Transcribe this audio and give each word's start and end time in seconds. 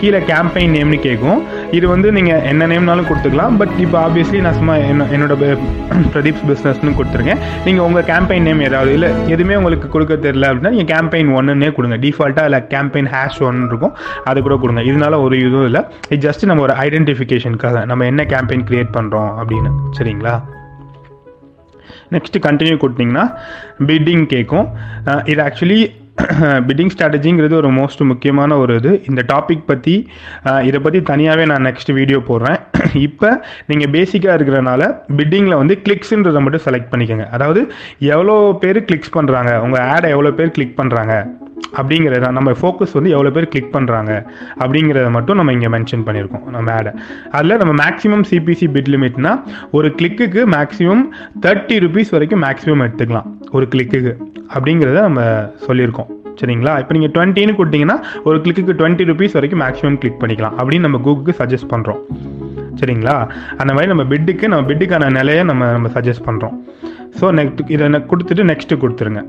கீழே 0.00 0.18
கேம்பெயின் 0.18 0.74
நேம்னு 0.74 0.98
கேட்கும் 1.00 1.40
இது 1.76 1.86
வந்து 1.92 2.08
நீங்கள் 2.16 2.42
என்ன 2.50 2.66
நேம்னாலும் 2.72 3.08
கொடுத்துக்கலாம். 3.08 3.54
பட் 3.60 3.72
இப்போ 3.84 3.96
ஆப்வியஸ்லி 4.06 4.40
நான் 4.46 4.58
சும்மா 4.60 4.74
என்ன 4.90 5.06
என்னோட 5.16 5.34
பிரதீப்ஸ் 6.14 6.44
பிஸ்னஸ்னு 6.50 6.94
கொடுத்துருக்கேன். 6.98 7.40
நீங்கள் 7.66 7.84
உங்கள் 7.88 8.06
கேம்பெயின் 8.10 8.46
நேம் 8.48 8.62
ஏதாவது 8.68 8.92
இல்லை 8.96 9.10
எதுவுமே 9.34 9.56
உங்களுக்கு 9.60 9.88
கொடுக்க 9.94 10.14
தெரியல 10.26 10.50
அப்படின்னா 10.50 10.72
நீங்கள் 10.76 10.90
கேம்பெயின் 10.94 11.32
ஒன்றுன்னே 11.38 11.70
கொடுங்க. 11.78 11.98
டிஃபால்ட்டாக 12.04 12.50
இல்லை 12.50 12.60
கேம்பெயின் 12.74 13.10
ஹேஷ் 13.14 13.40
ஒன்று 13.48 13.70
இருக்கும். 13.72 13.94
அது 14.30 14.44
கூட 14.48 14.56
கொடுங்க. 14.64 14.82
இதனால 14.90 15.20
ஒரு 15.26 15.36
இதுவும் 15.46 15.68
இல்லை. 15.70 15.82
இது 16.12 16.20
ஜஸ்ட் 16.28 16.48
நம்ம 16.50 16.62
ஒரு 16.68 16.76
ஐடென்டிஃபிகேஷனுக்காக 16.86 17.84
நம்ம 17.92 18.06
என்ன 18.12 18.24
கேம்பெயின் 18.34 18.66
க்ரியேட் 18.70 18.94
பண்ணுறோம் 18.98 19.32
அப்படின்னு. 19.42 19.72
சரிங்களா? 19.98 20.36
நெக்ஸ்ட்டு 22.14 22.42
கண்டினியூ 22.48 22.76
கொடுத்தீங்கன்னா 22.82 23.24
பிட்டிங் 23.88 24.26
கேட்கும் 24.34 24.66
இது 25.32 25.40
ஆக்சுவலி 25.46 25.78
பிட்டிங் 26.66 26.90
ஸ்ட்ராட்டஜிங்கிறது 26.92 27.54
ஒரு 27.60 27.70
மோஸ்ட் 27.78 28.02
முக்கியமான 28.10 28.56
ஒரு 28.62 28.74
இது. 28.80 28.92
இந்த 29.10 29.20
டாபிக் 29.32 29.66
பற்றி 29.70 29.94
இதை 30.68 30.78
பற்றி 30.84 31.00
தனியாகவே 31.10 31.44
நான் 31.52 31.66
நெக்ஸ்ட் 31.68 31.90
வீடியோ 31.98 32.18
போடுறேன். 32.28 32.58
இப்போ 33.06 33.30
நீங்கள் 33.70 33.92
பேசிக்காக 33.96 34.36
இருக்கிறனால 34.38 34.82
பிட்டிங்கில் 35.18 35.60
வந்து 35.62 35.76
கிளிக்ஸுன்றதை 35.86 36.42
மட்டும் 36.44 36.64
செலக்ட் 36.66 36.92
பண்ணிக்கோங்க. 36.92 37.26
அதாவது 37.38 37.62
எவ்வளோ 38.14 38.36
பேர் 38.62 38.80
கிளிக்ஸ் 38.90 39.16
பண்ணுறாங்க 39.18 39.52
உங்கள் 39.66 39.84
ஆடை 39.94 40.10
எவ்வளோ 40.16 40.32
பேர் 40.38 40.54
கிளிக் 40.58 40.78
பண்ணுறாங்க 40.80 41.14
அப்படிங்கிறத 41.78 42.30
நம்ம 42.38 42.50
ஃபோக்கஸ் 42.60 42.94
வந்து 42.96 43.12
எவ்வளோ 43.14 43.30
பேர் 43.36 43.48
கிளிக் 43.52 43.72
பண்ணுறாங்க 43.76 44.12
அப்படிங்கிறத 44.62 45.08
மட்டும் 45.16 45.38
நம்ம 45.40 45.52
இங்கே 45.56 45.70
மென்ஷன் 45.74 46.04
பண்ணியிருக்கோம் 46.08 46.44
நம்ம 46.56 46.72
ஆடை 46.78 46.92
அதில் 47.36 47.60
நம்ம 47.62 47.74
மேக்ஸிமம் 47.82 48.24
சிபிசி 48.30 48.66
பிட் 48.76 48.90
லிமிட்னா 48.94 49.32
ஒரு 49.78 49.90
கிளிக்குக்கு 50.00 50.42
மேக்ஸிமம் 50.56 51.04
தேர்ட்டி 51.46 51.78
ருபீஸ் 51.86 52.14
வரைக்கும் 52.16 52.44
மேக்ஸிமம் 52.46 52.84
எடுத்துக்கலாம். 52.86 53.30
ஒரு 53.56 53.66
கிளிக்குக்கு 53.74 54.14
அப்படிங்கிறத 54.54 55.00
நம்ம 55.08 55.22
சொல்லியிருக்கோம். 55.66 56.10
சரிங்களா? 56.40 56.72
இப்போ 56.82 56.94
நீங்கள் 56.96 57.12
டுவெண்ட்டின்னு 57.16 57.54
கொடுத்தீங்கன்னா 57.58 57.96
ஒரு 58.28 58.40
கிளிக்கு 58.40 58.78
டுவெண்ட்டி 58.80 59.04
ருபீஸ் 59.10 59.36
வரைக்கும் 59.38 59.62
மேக்ஸிமம் 59.64 59.98
கிளிக் 60.02 60.20
பண்ணிக்கலாம். 60.22 60.56
அப்படின்னு 60.60 60.86
நம்ம 60.88 61.00
கூகுளுக்கு 61.06 61.38
சஜஸ்ட் 61.42 61.70
பண்ணுறோம் 61.74 62.00
சரிங்களா? 62.80 63.16
அந்த 63.60 63.70
மாதிரி 63.72 63.90
நம்ம 63.92 64.04
பிட்டுக்கு 64.12 64.48
நம்ம 64.52 64.64
பிட்டுக்கான 64.70 65.10
நிலையை 65.18 65.44
நம்ம 65.50 65.70
நம்ம 65.76 65.90
சஜஸ்ட் 65.94 66.26
பண்ணுறோம் 66.28 66.56
ஸோ 67.20 67.26
நெக்ஸ்ட் 67.38 67.62
இதை 67.74 67.86
கொடுத்துட்டு 68.12 68.44
நெக்ஸ்ட்டு 68.52 68.80
கொடுத்துருங்க. 68.82 69.22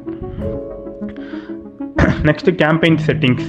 நெக்ஸ்ட்டு 2.28 2.54
கேம்பெயின் 2.64 3.00
செட்டிங்ஸ் 3.08 3.48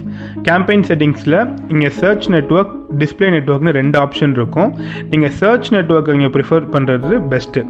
கேம்பெயின் 0.48 0.84
செட்டிங்ஸில் 0.88 1.38
இங்கே 1.68 1.88
சர்ச் 2.00 2.26
நெட்ஒர்க் 2.30 2.74
டிஸ்பிளே 3.00 3.28
நெட்ஒர்க்னு 3.34 3.72
ரெண்டு 3.78 3.96
ஆப்ஷன் 4.04 4.34
இருக்கும். 4.38 4.70
நீங்கள் 5.12 5.32
சர்ச் 5.40 5.68
நெட்ஒர்க்கை 5.74 6.14
நீங்கள் 6.18 6.32
ப்ரிஃபர் 6.36 6.64
பண்ணுறது 6.74 7.14
பெஸ்ட்டு 7.32 7.62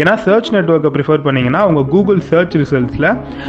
ஏன்னா 0.00 0.14
சர்ச் 0.26 0.50
நெட்ஒர்க்கை 0.56 0.90
ப்ரிஃபர் 0.96 1.22
பண்ணிங்கன்னா 1.26 1.60
உங்கள் 1.68 1.86
கூகுள் 1.94 2.20
சர்ச் 2.30 2.56
ரிசல்ட்ஸில் 2.62 3.08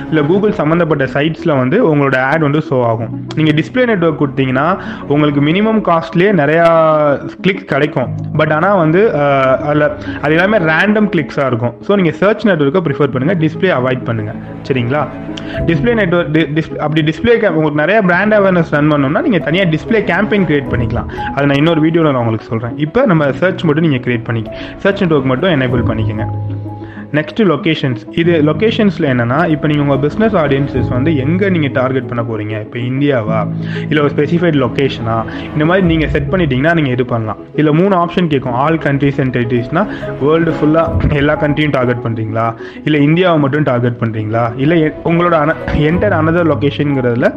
இல்லை 0.10 0.24
கூகுள் 0.32 0.56
சம்மந்தப்பட்ட 0.62 1.08
சைட்ஸில் 1.16 1.56
வந்து 1.62 1.80
உங்களோட 1.92 2.18
ஆட் 2.30 2.46
வந்து 2.48 2.62
ஷோ 2.70 2.80
ஆகும். 2.92 3.12
நீங்கள் 3.40 3.58
டிஸ்பிளே 3.60 3.86
நெட்ஒர்க் 3.92 4.22
கொடுத்தீங்கன்னா 4.24 4.68
உங்களுக்கு 5.14 5.44
மினிமம் 5.50 5.82
காஸ்ட்லேயே 5.90 6.32
நிறையா 6.42 6.66
கிளிக்ஸ் 7.46 7.70
கிடைக்கும். 7.74 8.10
பட் 8.42 8.54
ஆனால் 8.58 8.80
வந்து 8.84 9.02
அதில் 9.70 9.88
அது 10.24 10.32
எல்லாமே 10.38 10.60
ரேண்டம் 10.72 11.10
கிளிக்ஸாக 11.16 11.50
இருக்கும். 11.52 11.76
ஸோ 11.88 12.00
நீங்கள் 12.02 12.18
சர்ச் 12.22 12.46
நெட்ஒர்க்கை 12.52 12.84
ப்ரிஃபர் 12.88 13.14
பண்ணுங்கள் 13.16 13.40
டிஸ்பிளே 13.46 13.72
அவாய்ட் 13.80 14.04
பண்ணுங்கள் 14.10 14.40
சரிங்களா? 14.70 15.04
டிஸ்பிளே 15.68 15.94
நெட்ஒர்க் 16.02 16.82
அப்படி 16.86 17.02
டிஸ்பிளே 17.10 17.36
உங்களுக்கு 17.58 17.82
நிறைய 17.84 17.98
பிராண்ட் 18.08 18.36
அவேர்னஸ் 18.38 18.74
ரன் 18.78 18.92
பண்ணோம்னா 18.94 19.22
நீங்கள் 19.28 19.46
தனியாக 19.48 19.70
டிஸ்பிளே 19.76 20.02
கேம்பெயின் 20.12 20.48
கிரியேட் 20.50 20.72
பண்ணிக்கலாம். 20.74 21.10
அதை 21.36 21.46
நான் 21.50 21.60
இன்னொரு 21.64 21.84
வீடியோவில் 21.86 22.12
நான் 22.12 22.24
உங்களுக்கு 22.24 22.52
சொல்கிறேன் 22.52 22.78
இப்போ 22.88 23.04
நம்ம 23.14 23.32
சர்ச் 23.42 23.66
மட்டும் 23.70 23.88
நீங்கள் 23.90 24.06
கிரியேட் 24.08 24.28
பண்ணிக்க 24.30 24.50
சர்ச் 24.86 25.04
நெட்ஒர்க் 25.04 25.32
மட்டும் 25.34 25.54
எனேபிள் 25.58 25.90
பண்ணிக்கோங்க. 25.92 26.26
நெக்ஸ்ட் 27.18 27.40
லொக்கேஷன்ஸ் 27.52 28.02
இது 28.22 28.34
லொக்கேஷன்ஸில் 28.48 29.06
என்னென்னா 29.12 29.38
இப்போ 29.54 29.66
நீங்கள் 29.70 29.86
உங்கள் 29.86 30.02
பிஸ்னஸ் 30.06 30.34
ஆடியன்ஸஸ் 30.42 30.90
வந்து 30.96 31.12
எங்கே 31.26 31.48
நீங்கள் 31.54 31.74
டார்கெட் 31.78 32.08
பண்ண 32.10 32.22
போகிறீங்க 32.30 32.56
இப்போ 32.66 32.78
இந்தியாவா? 32.90 33.38
இல்லை 33.90 34.00
ஒரு 34.06 34.12
ஸ்பெசிஃபைட் 34.16 34.58
லொக்கேஷனா 34.64 35.16
இந்த 35.54 35.66
மாதிரி 35.70 35.86
நீங்கள் 35.92 36.12
செட் 36.16 36.28
பண்ணிட்டீங்கன்னா 36.34 36.74
நீங்கள் 36.80 36.96
இது 36.96 37.06
பண்ணலாம். 37.14 37.40
இல்லை 37.62 37.74
மூணு 37.80 37.96
ஆப்ஷன் 38.02 38.28
கேட்கும் 38.34 38.58
ஆல் 38.64 38.80
கண்ட்ரீஸ் 38.88 39.22
அண்ட் 39.24 39.34
டெரிட்டரிஸ்னா 39.38 39.84
வேர்ல்டு 40.24 40.56
ஃபுல்லாக 40.58 41.14
எல்லா 41.22 41.36
கண்ட்ரியும் 41.44 41.76
டார்கெட் 41.78 42.04
பண்ணுறீங்களா 42.08 42.48
இல்லை 42.88 43.02
இந்தியாவை 43.08 43.40
மட்டும் 43.46 43.68
டார்கெட் 43.72 44.00
பண்ணுறீங்களா 44.02 44.44
இல்லை 44.66 44.80
உங்களோட 45.12 45.38
அன 45.44 45.56
என்டர் 45.92 46.18
அனதர் 46.20 46.52
லொக்கேஷனுங்கிறதுல 46.54 47.30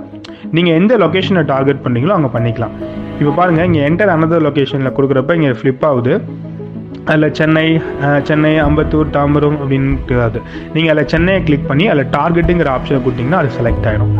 நீங்கள் 0.59 0.78
எந்த 0.81 0.97
லொக்கேஷனை 1.05 1.44
டார்கெட் 1.55 1.84
பண்ணுறீங்களோ 1.87 2.16
அங்கே 2.19 2.32
பண்ணிக்கலாம். 2.38 2.75
இப்போ 3.20 3.32
பாருங்கள் 3.38 3.66
இங்கே 3.69 3.81
என்டர் 3.88 4.12
அனதர் 4.14 4.44
லொக்கேஷனில் 4.47 4.94
கொடுக்குறப்ப 4.97 5.34
இங்கே 5.38 5.50
ஃப்ளிப் 5.60 5.82
ஆகுது. 5.88 6.12
அதில் 7.10 7.34
சென்னை 7.38 7.64
சென்னை 8.28 8.53
அம்பத்தூர் 8.66 9.08
தாம்பரம் 9.16 9.56
அப்படின்ட்டு 9.62 10.16
அது. 10.26 10.38
நீங்கள் 10.75 10.92
அதில் 10.92 11.08
சென்னையை 11.12 11.41
கிளிக் 11.48 11.66
பண்ணி 11.70 11.84
அதில் 11.92 12.10
டார்கெட்டுங்கிற 12.16 12.70
ஆப்ஷனை 12.76 13.00
கொடுத்தீங்கன்னா 13.06 13.41
அது 13.42 13.50
செலக்ட் 13.58 13.86
ஆகிடும் 13.91 14.14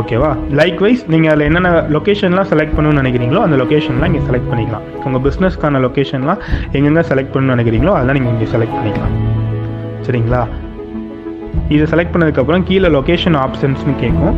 ஓகேவா 0.00 0.30
லைக் 0.60 0.80
வைஸ் 0.84 1.02
நீங்கள் 1.12 1.32
அதில் 1.32 1.46
என்னென்ன 1.48 1.70
லொக்கேஷன்லாம் 1.96 2.48
செலக்ட் 2.52 2.74
பண்ணணும்னு 2.76 3.02
நினைக்கிறீங்களோ 3.02 3.42
அந்த 3.46 3.56
லொக்கேஷன்லாம் 3.62 4.10
இங்கே 4.12 4.22
செலக்ட் 4.28 4.50
பண்ணிக்கலாம். 4.52 4.84
உங்கள் 5.06 5.22
பிஸ்னஸ்க்கான 5.26 5.80
லொக்கேஷன்லாம் 5.86 6.40
எங்கெங்கே 6.76 7.04
செலக்ட் 7.10 7.32
பண்ணணும்னு 7.34 7.56
நினைக்கிறீங்களோ 7.56 7.94
அதெல்லாம் 7.98 8.18
நீங்கள் 8.18 8.34
இங்கே 8.36 8.48
செலக்ட் 8.54 8.76
பண்ணிக்கலாம். 8.78 9.14
சரிங்களா? 10.08 10.42
இதை 11.74 11.84
செலக்ட் 11.92 12.14
பண்ணதுக்கப்புறம் 12.14 12.64
கீழே 12.70 12.90
லொக்கேஷன் 12.98 13.38
ஆப்ஷன்ஸ்னு 13.44 13.94
கேட்கும் 14.02 14.34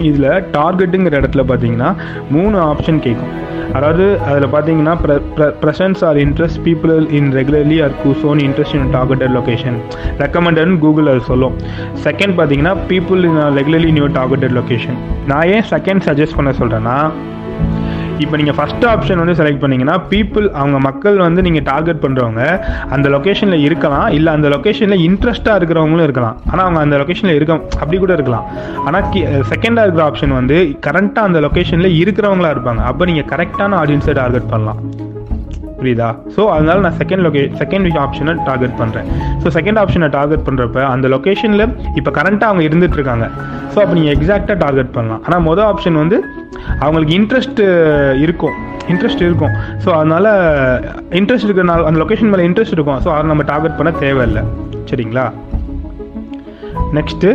இதில் 0.00 0.44
டார்கெட்டுங்கிற 0.52 1.20
இடத்துல 1.20 1.42
பார்த்தீங்கன்னா 1.42 1.94
மூணு 2.30 2.58
ஆப்ஷன் 2.58 3.00
கேட்கும் 3.00 3.32
அதாவது 3.72 4.20
அதில் 4.20 4.48
பார்த்தீங்கன்னா 4.50 4.94
presence 5.60 6.04
or 6.04 6.16
interest 6.16 6.60
people 6.64 7.10
in 7.10 7.32
regularly 7.32 7.82
or 7.82 7.90
who've shown 8.04 8.38
interest 8.38 8.74
in 8.74 8.90
targeted 8.90 9.30
location 9.30 9.76
ரெக்கமெண்டட்னு 10.18 10.78
Google 10.78 11.06
அது 11.06 11.20
சொல்லும். 11.20 11.54
செகண்ட் 12.04 12.34
பார்த்தீங்கன்னா 12.38 12.76
people 12.88 13.24
in 13.24 13.38
regularly 13.58 13.92
new 13.92 14.06
targeted 14.06 14.50
location 14.50 14.98
நான் 15.26 15.48
ஏன் 15.48 15.62
செகண்ட் 15.70 16.04
சஜஸ்ட் 16.08 16.36
பண்ண 16.36 16.50
சொல்கிறேன்னா 16.50 16.96
இப்போ 18.22 18.36
நீங்கள் 18.40 18.56
ஃபஸ்ட் 18.58 18.84
ஆப்ஷன் 18.92 19.20
வந்து 19.22 19.36
செலக்ட் 19.40 19.62
பண்ணீங்கன்னா 19.62 19.96
பீப்புள் 20.12 20.46
அவங்க 20.60 20.78
மக்கள் 20.86 21.16
வந்து 21.26 21.40
நீங்கள் 21.46 21.66
டார்கெட் 21.70 22.02
பண்ணுறவங்க 22.04 22.42
அந்த 22.94 23.06
லொக்கேஷனில் 23.14 23.64
இருக்கலாம். 23.68 24.08
இல்லை 24.18 24.30
அந்த 24.38 24.48
லொக்கேஷனில் 24.54 25.04
இன்ட்ரெஸ்ட்டாக 25.08 25.58
இருக்கிறவங்களும் 25.60 26.06
இருக்கலாம். 26.08 26.36
ஆனால் 26.50 26.64
அவங்க 26.66 26.80
அந்த 26.86 26.98
லொக்கேஷனில் 27.02 27.36
இருக்க 27.38 27.60
அப்படி 27.82 27.98
கூட 28.04 28.14
இருக்கலாம். 28.18 28.46
ஆனால் 28.88 29.06
செகண்டாக 29.52 29.86
இருக்கிற 29.86 30.04
ஆப்ஷன் 30.08 30.34
வந்து 30.40 30.58
கரண்ட்டாக 30.88 31.30
அந்த 31.30 31.40
லொக்கேஷனில் 31.46 31.96
இருக்கிறவங்களா 32.02 32.52
இருப்பாங்க. 32.56 32.82
அப்போ 32.90 33.08
நீங்கள் 33.12 33.30
கரெக்டான 33.32 33.78
ஆடியன்ஸை 33.84 34.14
டார்கெட் 34.22 34.52
பண்ணலாம். 34.52 34.80
புரியுதா? 35.80 36.08
ஸோ 36.34 36.42
அதனால 36.56 36.76
நான் 36.84 36.98
செகண்ட் 36.98 37.24
லொகே 37.26 37.40
செகண்ட் 37.60 37.96
ஆப்ஷனை 38.02 38.32
டார்கெட் 38.48 38.76
பண்ணுறேன் 38.80 39.06
ஸோ 39.42 39.50
செகண்ட் 39.56 39.78
ஆப்ஷனை 39.82 40.08
டார்கெட் 40.16 40.44
பண்ணுறப்ப 40.48 40.84
அந்த 40.92 41.06
லொக்கேஷனில் 41.14 41.64
இப்போ 41.98 42.10
கரண்ட்டாக 42.18 42.50
அவங்க 42.50 42.62
இருந்துட்டு 42.68 42.98
இருக்காங்க. 42.98 43.26
ஸோ 43.72 43.78
அப்போ 43.84 43.94
நீங்கள் 43.98 44.14
எக்ஸாக்டாக 44.16 44.56
டார்கெட் 44.64 44.92
பண்ணலாம். 44.96 45.22
ஆனால் 45.26 45.44
மொதல் 45.48 45.68
ஆப்ஷன் 45.72 45.98
வந்து 46.02 46.18
அவங்களுக்கு 46.82 47.14
இன்ட்ரெஸ்ட் 47.20 47.62
இருக்கும். 48.24 48.56
இன்ட்ரெஸ்ட் 48.92 49.24
இருக்கும். 49.28 49.54
ஸோ 49.84 49.88
அதனால் 50.00 50.30
இன்ட்ரெஸ்ட் 51.20 51.46
இருக்கிறனால 51.48 51.86
அந்த 51.90 51.98
லொக்கேஷன் 52.02 52.32
மேலே 52.34 52.46
இன்ட்ரெஸ்ட் 52.48 52.76
இருக்கும். 52.76 53.00
ஸோ 53.06 53.10
அதை 53.14 53.26
நம்ம 53.32 53.46
டார்கெட் 53.52 53.78
பண்ண 53.80 53.92
தேவையில்லை. 54.04 54.44
சரிங்களா? 54.90 55.26
நெக்ஸ்ட்டு 56.96 57.28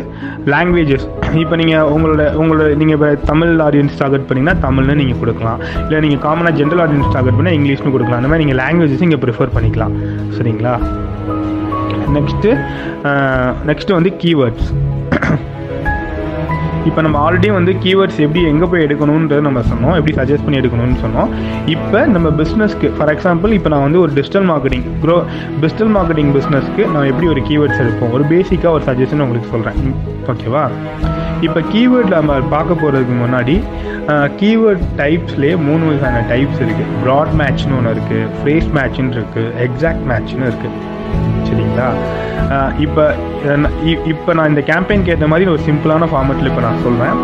லாங்குவேஜஸ் 0.54 1.06
இப்போ 1.44 1.56
நீங்கள் 1.60 1.88
உங்களோட 1.94 2.24
உங்களோட 2.42 2.68
நீங்கள் 2.80 2.98
இப்போ 2.98 3.10
தமிழ் 3.30 3.54
ஆடியன்ஸ் 3.68 3.96
டார்கெட் 4.02 4.28
பண்ணிங்கன்னா 4.28 4.56
தமிழ்னு 4.66 4.98
நீங்கள் 5.02 5.20
கொடுக்கலாம். 5.22 5.60
இல்லை 5.86 6.00
நீங்கள் 6.06 6.22
காமனாக 6.26 6.54
ஜென்ரல் 6.60 6.82
ஆடியன்ஸ் 6.84 7.12
டார்கெட் 7.16 7.38
பண்ணால் 7.40 7.58
இங்கிலீஷ்னு 7.60 7.94
கொடுக்கலாம். 7.96 8.20
அந்த 8.22 8.32
மாதிரி 8.32 8.44
நீங்கள் 8.46 8.62
லாங்குவேஜஸ் 8.64 9.06
இங்கே 9.08 9.20
ப்ரிஃபர் 9.26 9.54
பண்ணிக்கலாம். 9.56 9.96
சரிங்களா? 10.38 10.76
நெக்ஸ்ட்டு 12.18 12.52
நெக்ஸ்ட்டு 13.70 13.98
வந்து 13.98 14.12
கீவேர்ட்ஸ் 14.24 14.70
இப்போ 16.88 17.02
நம்ம 17.06 17.18
ஆல்ரெடி 17.26 17.50
வந்து 17.58 17.72
கீவேர்ட்ஸ் 17.84 18.20
எப்படி 18.26 18.42
எங்கே 18.52 18.68
போய் 18.72 18.84
எடுக்கணுன்றது 18.88 19.46
நம்ம 19.48 19.62
சொன்னோம். 19.72 19.96
எப்படி 20.00 20.14
சஜஸ்ட் 20.20 20.46
பண்ணி 20.46 20.60
எடுக்கணும்னு 20.62 21.00
சொன்னோம். 21.06 21.30
இப்போ 21.76 22.00
நம்ம 22.16 22.28
பிஸ்னஸ்க்கு 22.42 22.90
ஃபார் 22.98 23.12
எக்ஸாம்பிள் 23.14 23.56
இப்போ 23.58 23.70
நான் 23.74 23.86
வந்து 23.88 24.02
ஒரு 24.04 24.12
digital 24.18 24.48
marketing 24.52 24.86
grow 25.04 25.18
digital 25.64 25.92
marketing 25.98 26.32
பிஸ்னஸ்க்கு 26.38 26.86
நான் 26.94 27.10
எப்படி 27.12 27.28
ஒரு 27.34 27.44
கீவேர்ட்ஸ் 27.50 27.82
எடுப்போம்? 27.84 28.14
ஒரு 28.18 28.26
பேசிக்காக 28.34 28.74
ஒரு 28.78 28.86
சஜஷன் 28.90 29.24
உங்களுக்கு 29.26 29.52
சொல்கிறேன் 29.56 29.82
ஓகேவா 30.34 30.64
இப்போ 31.48 31.60
கீவேர்டில் 31.74 32.20
நம்ம 32.20 32.36
பார்க்க 32.56 32.82
போகிறதுக்கு 32.82 33.16
முன்னாடி 33.24 33.56
கீவேர்ட் 34.42 34.84
டைப்ஸ்லேயே 35.00 35.56
மூணு 35.68 35.84
வகையான 35.90 36.20
டைப்ஸ் 36.32 36.62
இருக்குது 36.66 36.94
ப்ராட் 37.04 37.34
மேட்ச்னு 37.42 37.76
ஒன்று 37.80 37.92
இருக்குது 37.96 38.30
ஃப்ரேஸ் 38.38 38.70
மேட்ச்னு 38.78 39.16
இருக்குது 39.18 39.52
எக்ஸாக்ட் 39.66 40.06
மேட்ச்னு 40.12 40.48
இருக்குது 40.52 40.78
சரிங்களா? 41.48 41.90
இப்போ 42.86 43.04
இப்போ 44.12 44.32
நான் 44.38 44.50
இந்த 44.52 44.62
கேம்பெயினுக்கு 44.70 45.14
ஏற்ற 45.14 45.28
மாதிரி 45.32 45.50
ஒரு 45.54 45.62
சிம்பிளான 45.68 46.08
ஃபார்மெட்டில் 46.12 46.50
இப்போ 46.52 46.64
நான் 46.68 46.84
சொல்கிறேன் 46.86 47.16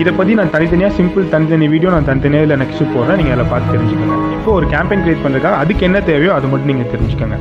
இதை 0.00 0.12
பற்றி 0.18 0.32
நான் 0.40 0.52
தனித்தனியாக 0.56 0.94
சிம்பிள் 0.98 1.30
தனித்தனி 1.34 1.68
வீடியோ 1.74 1.90
நான் 1.94 2.08
தனித்தனியாக 2.10 2.46
இல்லை 2.46 2.58
நெக்ஸ்ட்டு 2.62 2.92
போடுறேன். 2.94 3.18
நீங்கள் 3.20 3.34
அதில் 3.36 3.50
பார்த்து 3.52 3.74
தெரிஞ்சுக்கோங்க. 3.76 4.18
இப்போ 4.36 4.50
ஒரு 4.58 4.66
கேம்பெயின் 4.74 5.02
க்ரியேட் 5.04 5.24
பண்ணுறதுக்காக 5.24 5.62
அதுக்கு 5.62 5.86
என்ன 5.88 6.00
தேவையோ 6.10 6.32
அது 6.38 6.50
மட்டும் 6.52 6.72
நீங்கள் 6.72 6.92
தெரிஞ்சுக்கோங்க. 6.94 7.38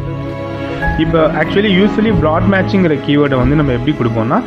இப்போ 1.04 1.22
ஆக்சுவலி 1.42 1.70
யூஸ்வலி 1.78 2.12
ப்ராட் 2.22 2.48
மேட்சிங்கிற 2.54 2.94
கீவேர்டை 3.06 3.38
வந்து 3.42 3.56
நம்ம 3.60 3.74
எப்படி 3.78 3.94
கொடுப்போம்னா 4.00 4.38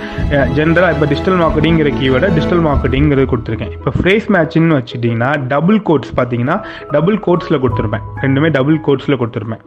ஜென்ரலாக 0.59 0.95
இப்போ 0.95 1.07
டிஜிட்டல் 1.11 1.41
மார்க்கெட்டிங்கிற 1.43 1.91
கீவேர்டை 2.01 2.29
டிஜிட்டல் 2.37 2.63
மார்க்கெட்டிங்கிறது 2.69 3.27
கொடுத்துருக்கேன். 3.33 3.73
இப்போ 3.79 3.91
ஃப்ரேஸ் 3.99 4.29
மேட்சிங்னு 4.37 4.79
வச்சுட்டிங்கன்னா 4.79 5.31
டபுள் 5.53 5.81
கோட்ஸ் 5.91 6.15
பார்த்தீங்கன்னா 6.21 6.57
டபுள் 6.97 7.19
கோட்ஸில் 7.27 7.63
கொடுத்துருப்பேன். 7.65 8.07
ரெண்டுமே 8.25 8.51
டபுள் 8.59 8.79
கோட்ஸில் 8.89 9.21
கொடுத்துருப்பேன். 9.23 9.63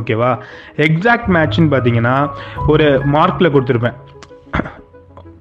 ஓகேவா? 0.00 0.30
எக்ஸாக்ட் 0.86 1.30
மேட்ச்னு 1.36 1.70
பார்த்தீங்கன்னா 1.74 2.16
ஒரு 2.74 2.86
மார்க்கில் 3.14 3.52
கொடுத்துருப்பேன். 3.54 3.96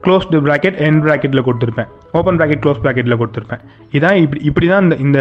க்ளோஸ்டு 0.05 0.39
ப்ராக்கெட் 0.45 0.79
என் 0.85 1.01
ப்ராக்கெட்டில் 1.03 1.45
கொடுத்துருப்பேன். 1.47 1.91
ஓப்பன் 2.19 2.37
ப்ராக்கெட் 2.39 2.63
க்ளோஸ் 2.63 2.81
ப்ராக்கெட்டில் 2.85 3.19
கொடுத்துருப்பேன். 3.21 3.61
இதான் 3.97 4.17
இப்படி 4.23 4.41
இப்படி 4.49 4.67
தான் 4.71 4.83
இந்த 4.85 4.95
இந்த 5.05 5.19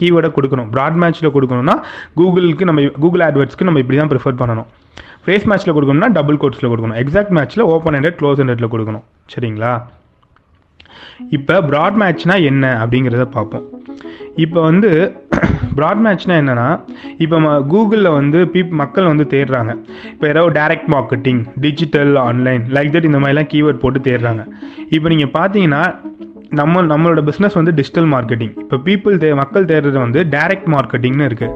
கீவேர்டை 0.00 0.30
கொடுக்கணும். 0.36 0.70
ப்ராட் 0.74 0.96
மேட்ச்சில் 1.02 1.34
கொடுக்கணும்னா 1.34 1.74
கூகுளுக்கு 2.20 2.68
நம்ம 2.70 2.86
கூகுள் 3.02 3.24
ஆட்வர்ட்ஸ்க்கு 3.26 3.68
நம்ம 3.68 3.82
இப்படி 3.82 3.98
தான் 4.00 4.10
ப்ரிஃபர் 4.12 4.40
பண்ணணும் 4.40 4.70
ஃபேஸ் 5.26 5.46
மேட்ச்சில் 5.50 5.74
கொடுக்கணும்னா 5.76 6.08
டபுள் 6.16 6.40
கோட்ஸில் 6.42 6.70
கொடுக்கணும். 6.72 6.98
எக்ஸாக்ட் 7.02 7.34
மேட்ச்சில் 7.36 7.62
ஓப்பன் 7.74 7.96
ஹண்ட்ரட் 7.96 8.18
க்ளோஸ் 8.20 8.40
ஹண்ட்ரட்ல 8.42 8.68
கொடுக்கணும். 8.74 9.04
சரிங்களா? 9.34 9.72
இப்போ 11.36 11.54
ப்ராட் 11.70 11.96
மேட்ச்னா 12.02 12.36
என்ன 12.50 12.64
அப்படிங்கிறத 12.82 13.24
பார்ப்போம். 13.36 13.64
இப்போ 14.44 14.60
வந்து 14.70 14.90
ப்ராட் 15.78 16.02
மேட்ச்னா 16.06 16.36
என்னன்னா 16.42 16.68
இப்போ 17.24 17.36
கூகுளில் 17.72 18.10
வந்து 18.18 18.40
பீப் 18.54 18.74
மக்கள் 18.82 19.10
வந்து 19.12 19.26
தேடுறாங்க. 19.34 19.72
இப்போ 20.14 20.26
ஏதாவது 20.32 20.54
direct 20.60 20.88
marketing 20.94 21.40
digital 21.66 22.14
online 22.28 22.64
like 22.76 22.94
that 22.96 23.08
இந்த 23.10 23.20
மாதிரிலாம் 23.24 23.50
கீவேர்ட் 23.54 23.82
போட்டு 23.84 24.00
தேடுறாங்க. 24.08 24.44
இப்போ 24.96 25.08
நீங்கள் 25.14 25.34
பார்த்தீங்கன்னா 25.38 25.82
நம்ம 26.58 26.82
நம்மளோட 26.90 27.20
பிஸ்னஸ் 27.28 27.56
வந்து 27.58 27.72
டிஜிட்டல் 27.78 28.08
மார்க்கெட்டிங் 28.14 28.52
இப்போ 28.64 28.76
பீப்புள் 28.88 29.14
தே 29.22 29.30
மக்கள் 29.40 29.70
தேடுறது 29.70 29.98
வந்து 30.04 30.20
டைரக்ட் 30.34 30.68
மார்க்கெட்டிங்னு 30.74 31.28
இருக்குது 31.28 31.54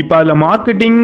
இப்போ 0.00 0.14
அதில் 0.18 0.40
மார்க்கெட்டிங் 0.46 0.98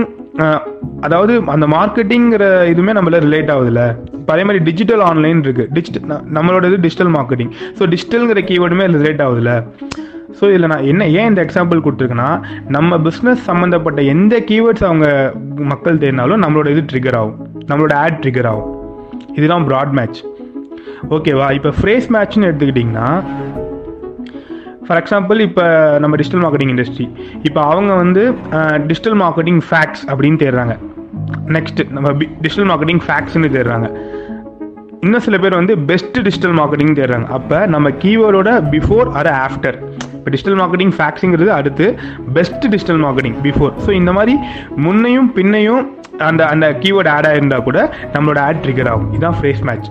அதாவது 1.07 1.33
அந்த 1.55 1.67
மார்க்கெட்டிங்கிற 1.75 2.45
இதுவுமே 2.73 2.93
நம்மள 2.99 3.19
ரிலேட் 3.27 3.51
ஆகுதுல்ல. 3.55 3.83
இப்போ 4.21 4.33
அதே 4.35 4.45
மாதிரி 4.49 4.61
டிஜிட்டல் 4.69 5.03
ஆன்லைன் 5.09 5.41
இருக்குது 5.47 5.69
டிஜிட்டல் 5.77 6.07
நம்மளோட 6.37 6.71
இது 6.71 6.79
டிஜிட்டல் 6.85 7.13
மார்க்கெட்டிங் 7.17 7.51
ஸோ 7.79 7.89
டிஜிட்டல்ங்கிற 7.95 8.43
கீவேர்டுமே 8.51 8.87
ரிலேட் 8.97 9.23
ஆகுதுல்ல. 9.27 9.55
ஸோ 10.39 10.45
இதில் 10.53 10.71
நான் 10.73 10.87
என்ன 10.93 11.09
ஏன் 11.19 11.29
இந்த 11.31 11.41
எக்ஸாம்பிள் 11.47 11.83
கொடுத்துருக்கேன்னா 11.85 12.31
நம்ம 12.77 12.99
பிஸ்னஸ் 13.07 13.43
சம்மந்தப்பட்ட 13.49 14.03
எந்த 14.15 14.37
கீவேர்ட்ஸ் 14.51 14.87
அவங்க 14.91 15.07
மக்கள் 15.73 16.01
தேடினாலும் 16.05 16.43
நம்மளோட 16.45 16.69
இது 16.75 16.85
ட்ரிகர் 16.93 17.19
ஆகும். 17.21 17.39
நம்மளோட 17.71 17.95
ஆட் 18.05 18.21
ட்ரிகர் 18.25 18.49
ஆகும். 18.53 18.71
இதுதான் 19.39 19.67
ப்ராட் 19.71 19.93
மேட்ச் 19.99 20.21
ஓகேவா 21.17 21.47
இப்போ 21.59 21.71
ஃப்ரேஸ் 21.79 22.09
மேட்ச்னு 22.15 22.49
எடுத்துக்கிட்டிங்கன்னா 22.49 23.09
ஃபார் 24.87 24.99
எக்ஸாம்பிள் 25.01 25.39
இப்போ 25.49 25.65
நம்ம 26.03 26.15
டிஜிட்டல் 26.21 26.43
மார்க்கெட்டிங் 26.45 26.73
இண்டஸ்ட்ரி 26.73 27.07
இப்போ 27.49 27.61
அவங்க 27.73 27.93
வந்து 28.03 28.23
டிஜிட்டல் 28.89 29.19
மார்க்கெட்டிங் 29.23 29.61
ஃபேக்ட்ஸ் 29.69 30.03
அப்படின்னு 30.11 30.41
தேடுறாங்க. 30.43 30.75
நெக்ஸ்ட் 31.57 31.81
நம்ம 31.97 32.09
டிஜிட்டல் 32.45 32.69
மார்க்கெட்டிங் 32.71 33.03
ஃபேக்ட்ஸ்னு 33.07 33.51
தேடுறாங்க. 33.57 33.89
இன்னும் 35.05 35.25
சில 35.27 35.37
பேர் 35.43 35.61
வந்து 35.61 35.75
பெஸ்ட் 35.91 36.17
டிஜிட்டல் 36.27 36.57
மார்க்கெட்டிங் 36.59 36.97
தேடுறாங்க. 36.99 37.29
அப்போ 37.39 37.59
நம்ம 37.75 37.91
கீவேர்டோட 38.03 38.51
பிஃபோர் 38.75 39.09
அர 39.21 39.29
ஆஃப்டர் 39.47 39.79
இப்போ 40.23 40.33
டிஜிட்டல் 40.33 40.59
மார்க்கெட்டிங் 40.59 40.93
ஃபேக்ஸுங்கிறது 40.97 41.51
அடுத்து 41.59 41.87
best 42.35 42.67
digital 42.73 43.01
marketing 43.05 43.39
before 43.47 43.73
so 43.85 43.91
இந்த 44.01 44.13
மாதிரி 44.19 44.35
முன்னையும் 44.85 45.31
பின்னையும் 45.39 45.83
அந்த 46.29 46.43
அந்த 46.47 46.67
கீவேர்டு 46.83 47.11
ஆட் 47.15 47.29
ஆகிருந்தால் 47.31 47.65
கூட 47.69 47.79
நம்மளோட 48.15 48.39
ஆட் 48.49 48.61
ட்ரிகர் 48.65 48.91
ஆகும். 48.93 49.09
இதுதான் 49.13 49.37
ஃப்ரேஸ் 49.39 49.63
மேட்ச் 49.69 49.89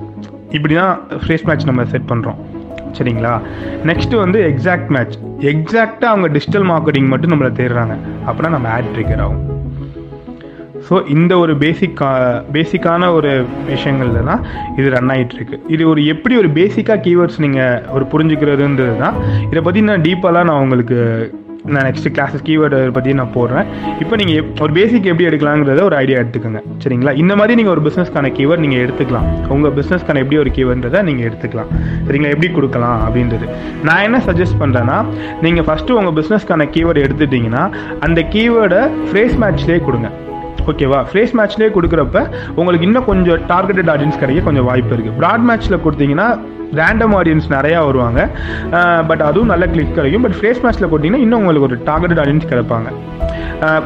இப்படி 0.58 0.74
தான் 0.74 0.94
ஃப்ரேஸ் 1.24 1.46
மேட்ச் 1.50 1.68
நம்ம 1.70 1.86
செட் 1.94 2.10
பண்ணுறோம் 2.12 2.40
சரிங்களா? 2.98 3.34
நெக்ஸ்ட் 3.90 4.16
வந்து 4.24 4.40
எக்ஸாக்ட் 4.52 4.90
மேட்ச் 4.96 5.18
எக்ஸாக்டாக 5.52 6.12
அவங்க 6.14 6.28
டிஜிட்டல் 6.28 6.68
மார்க்கெட்டிங் 6.72 7.12
மட்டும் 7.14 7.34
நம்மளை 7.34 7.52
தேடுறாங்க. 7.62 7.96
அப்படின்னா 8.28 8.54
நம்ம 8.58 8.70
ஆட் 8.78 8.92
ட்ரிகர் 8.96 9.24
ஆகும். 9.26 9.51
ஸோ 10.88 10.96
இந்த 11.16 11.34
ஒரு 11.44 11.54
பேசிக் 11.64 12.02
பேசிக்கான 12.56 13.12
ஒரு 13.18 13.34
விஷயங்கள்ல 13.74 14.24
தான் 14.32 14.42
இது 14.80 14.88
ரன் 14.96 15.12
ஆகிட்டு 15.16 15.38
இருக்கு 15.40 15.60
இது 15.76 15.84
ஒரு 15.92 16.04
எப்படி 16.14 16.36
ஒரு 16.42 16.52
பேசிக்காக 16.60 17.04
கீவேர்ட்ஸ் 17.08 17.44
நீங்கள் 17.46 17.84
ஒரு 17.98 18.08
புரிஞ்சுக்கிறதுன்றது 18.14 18.98
தான் 19.06 19.18
இதை 19.52 19.64
பற்றி 19.68 19.84
நான் 19.92 20.08
டீப்பாலாம் 20.08 20.50
நான் 20.52 20.64
உங்களுக்கு 20.66 21.00
நான் 21.74 21.86
நெக்ஸ்ட் 21.88 22.08
கிளாஸஸ் 22.14 22.44
கீவேர்டு 22.46 22.78
பற்றி 22.94 23.12
நான் 23.18 23.34
போடுறேன். 23.36 23.68
இப்போ 24.04 24.16
நீங்கள் 24.20 24.46
ஒரு 24.64 24.72
பேசிக் 24.78 25.10
எப்படி 25.12 25.28
எடுக்கலாங்கிறத 25.30 25.84
ஒரு 25.90 25.96
ஐடியா 26.00 26.20
எடுத்துக்கோங்க. 26.22 26.62
சரிங்களா? 26.84 27.12
இந்த 27.22 27.34
மாதிரி 27.40 27.58
நீங்கள் 27.60 27.74
ஒரு 27.76 27.84
பிஸ்னஸ்க்கான 27.88 28.32
கீவேர்ட் 28.38 28.64
நீங்கள் 28.66 28.82
எடுத்துக்கலாம். 28.86 29.28
உங்கள் 29.56 29.76
பிஸ்னஸ்க்கான 29.78 30.22
எப்படி 30.24 30.40
ஒரு 30.44 30.54
கீவேர்ன்றதை 30.56 31.02
நீங்கள் 31.10 31.28
எடுத்துக்கலாம். 31.30 31.70
சரிங்களா? 32.08 32.34
எப்படி 32.36 32.50
கொடுக்கலாம் 32.58 33.00
அப்படின்றது. 33.06 33.48
நான் 33.90 34.04
என்ன 34.08 34.22
சஜஸ்ட் 34.30 34.60
பண்ணுறேன்னா 34.64 34.98
நீங்கள் 35.46 35.68
ஃபஸ்ட்டு 35.70 36.00
உங்கள் 36.00 36.18
பிஸ்னஸ்க்கான 36.20 36.70
கீவேர்டு 36.78 37.06
எடுத்துட்டிங்கன்னா 37.08 37.64
அந்த 38.08 38.22
கீவேர்டை 38.36 38.84
ஃப்ரேஸ் 39.10 39.38
மேட்ச்லேயே 39.44 39.80
கொடுங்க. 39.90 40.10
ஓகேவா 40.72 41.02
ஃப்ரேஸ் 41.10 41.36
மேட்ச்லேயே 41.40 41.72
கொடுக்குறப்ப 41.78 42.26
உங்களுக்கு 42.62 42.88
இன்னும் 42.90 43.08
கொஞ்சம் 43.12 43.44
டார்கெட்டட் 43.54 43.92
ஆடியன்ஸ் 43.96 44.20
கிடைக்க 44.24 44.48
கொஞ்சம் 44.50 44.68
வாய்ப்பு 44.72 44.94
இருக்குது 44.96 45.18
ப்ராட் 45.22 45.46
மேட்ச்சில் 45.50 45.84
கொடுத்தீங்கன்னா 45.86 46.30
ரேண்டம் 46.80 47.14
ஆடியன்ஸ் 47.20 47.48
நிறையா 47.56 47.80
வருவாங்க. 47.88 48.20
பட் 49.10 49.24
அதுவும் 49.30 49.50
நல்ல 49.54 49.66
கிளிக் 49.74 49.96
கிடைக்கும். 49.98 50.24
பட் 50.26 50.38
ஃபேஸ் 50.40 50.62
மேட்ச்சில் 50.66 50.90
கொடுத்தீங்கன்னா 50.92 51.24
இன்னும் 51.26 51.40
உங்களுக்கு 51.42 51.68
ஒரு 51.70 51.78
டார்கெட்டட் 51.90 52.22
ஆடியன்ஸ் 52.24 52.50
கிடைப்பாங்க. 52.52 52.88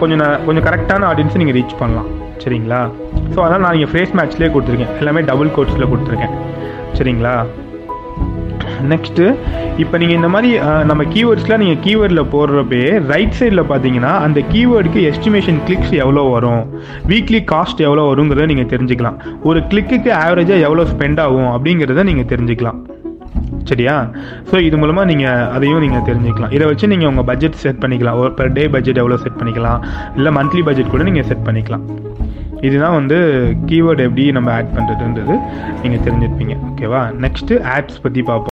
கொஞ்சம் 0.01 0.21
கொஞ்சம் 0.47 0.65
கரெக்டான 0.67 1.07
ஆடியன்ஸை 1.11 1.39
நீங்கள் 1.41 1.57
ரீச் 1.59 1.75
பண்ணலாம். 1.81 2.09
சரிங்களா? 2.43 2.81
ஸோ 3.33 3.39
அதனால் 3.45 3.63
நான் 3.65 3.75
நீங்கள் 3.77 3.93
ஃபேஸ் 3.93 4.15
மேட்ச்லேயே 4.19 4.51
கொடுத்துருக்கேன். 4.55 4.93
எல்லாமே 5.01 5.23
டபுள் 5.31 5.53
கோட்ஸில் 5.57 5.91
கொடுத்துருக்கேன். 5.93 6.35
சரிங்களா? 6.99 7.35
நெக்ஸ்ட்டு 8.91 9.25
இப்போ 9.83 9.95
நீங்கள் 10.01 10.17
இந்த 10.19 10.29
மாதிரி 10.33 10.49
நம்ம 10.89 11.03
கீவேர்ட்ஸ்லாம் 11.13 11.61
நீங்கள் 11.63 11.81
கீவேர்டில் 11.85 12.23
போடுறப்பே 12.33 12.81
ரைட் 13.13 13.37
சைடில் 13.39 13.63
பார்த்தீங்கன்னா 13.71 14.11
அந்த 14.25 14.39
கீவேர்டுக்கு 14.53 15.01
எஸ்டிமேஷன் 15.11 15.59
கிளிக்ஸ் 15.67 15.93
எவ்வளோ 16.03 16.23
வரும்? 16.35 16.63
வீக்லி 17.11 17.41
காஸ்ட் 17.53 17.85
எவ்வளோ 17.87 18.05
வருங்கிறத 18.11 18.47
நீங்கள் 18.51 18.69
தெரிஞ்சுக்கலாம். 18.73 19.17
ஒரு 19.49 19.61
கிளிக்குக்கு 19.71 20.11
ஆவரேஜாக 20.23 20.65
எவ்வளோ 20.67 20.85
ஸ்பெண்ட் 20.93 21.21
ஆகும் 21.25 21.51
அப்படிங்கிறத 21.55 22.05
நீங்கள் 22.11 22.29
தெரிஞ்சுக்கலாம். 22.33 22.79
சரியா? 23.69 23.93
ஸோ 24.49 24.55
இது 24.67 24.75
மூலமாக 24.81 25.09
நீங்கள் 25.11 25.45
அதையும் 25.55 25.83
நீங்கள் 25.85 26.07
தெரிஞ்சுக்கலாம். 26.09 26.51
இதை 26.55 26.65
வச்சு 26.71 26.91
நீங்கள் 26.93 27.09
உங்கள் 27.11 27.27
பட்ஜெட் 27.29 27.61
செட் 27.63 27.81
பண்ணிக்கலாம். 27.83 28.19
ஒரு 28.23 28.31
பர் 28.39 28.53
டே 28.57 28.65
பட்ஜெட் 28.75 29.01
எவ்வளோ 29.03 29.19
செட் 29.25 29.39
பண்ணிக்கலாம். 29.41 29.79
இல்லை 30.17 30.33
மந்த்லி 30.39 30.63
பட்ஜெட் 30.69 30.93
கூட 30.95 31.03
நீங்கள் 31.09 31.27
செட் 31.31 31.45
பண்ணிக்கலாம். 31.49 31.85
இதுதான் 32.67 32.97
வந்து 32.99 33.17
கீவேர்டு 33.69 34.05
எப்படி 34.07 34.25
நம்ம 34.37 34.51
ஆட் 34.57 34.73
பண்ணுறதுன்றது 34.77 35.35
நீங்கள் 35.83 36.03
தெரிஞ்சிருப்பீங்க 36.07 36.55
ஓகேவா 36.71 37.03
நெக்ஸ்ட்டு 37.25 37.61
ஆப்ஸ் 37.77 38.03
பற்றி 38.05 38.23
பார்ப்போம் 38.31 38.54